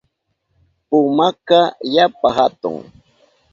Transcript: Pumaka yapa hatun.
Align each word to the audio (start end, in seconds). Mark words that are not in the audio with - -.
Pumaka 0.87 1.59
yapa 1.95 2.29
hatun. 2.37 2.75